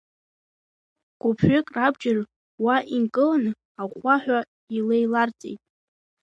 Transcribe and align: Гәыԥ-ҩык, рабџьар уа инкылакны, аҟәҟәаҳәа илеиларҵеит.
Гәыԥ-ҩык, 1.19 1.67
рабџьар 1.75 2.17
уа 2.63 2.75
инкылакны, 2.95 3.51
аҟәҟәаҳәа 3.81 4.39
илеиларҵеит. 4.75 5.59